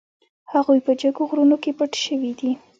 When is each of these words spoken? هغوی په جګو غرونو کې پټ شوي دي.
هغوی 0.53 0.79
په 0.85 0.91
جګو 1.01 1.21
غرونو 1.29 1.55
کې 1.63 1.71
پټ 1.77 1.91
شوي 2.05 2.31
دي. 2.39 2.51